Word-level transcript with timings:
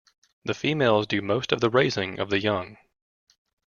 The 0.45 0.55
females 0.55 1.05
do 1.05 1.21
most 1.21 1.51
of 1.51 1.61
the 1.61 1.69
raising 1.69 2.17
of 2.17 2.31
the 2.31 2.39
young. 2.39 2.77